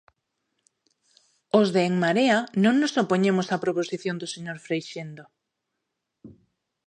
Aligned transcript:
Os 1.59 1.67
de 1.73 1.81
En 1.89 1.95
Marea 2.03 2.39
non 2.63 2.73
nos 2.81 2.93
opoñemos 3.03 3.47
á 3.53 3.57
proposición 3.65 4.15
do 4.21 4.27
señor 4.35 4.57
Freixendo. 4.65 5.23